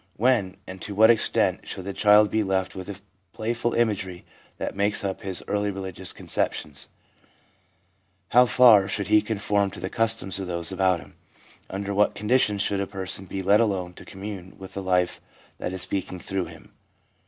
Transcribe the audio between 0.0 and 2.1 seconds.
When, and to what extent, should the